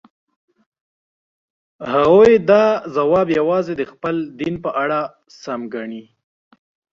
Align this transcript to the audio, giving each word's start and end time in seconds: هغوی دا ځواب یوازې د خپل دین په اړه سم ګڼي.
هغوی 1.93 2.33
دا 2.49 2.65
ځواب 2.95 3.27
یوازې 3.39 3.73
د 3.77 3.83
خپل 3.91 4.15
دین 4.39 4.55
په 4.63 4.69
اړه 4.83 4.99
سم 5.41 5.61
ګڼي. 5.73 6.03